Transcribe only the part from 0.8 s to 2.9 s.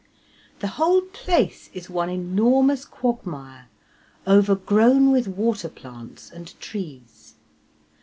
whole place is one enormous